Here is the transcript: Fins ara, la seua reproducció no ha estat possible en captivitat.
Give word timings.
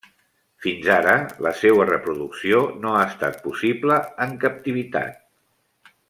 Fins 0.65 0.87
ara, 0.93 1.11
la 1.47 1.51
seua 1.59 1.85
reproducció 1.91 2.61
no 2.85 2.93
ha 2.97 3.03
estat 3.13 3.37
possible 3.47 3.99
en 4.29 4.33
captivitat. 4.45 5.91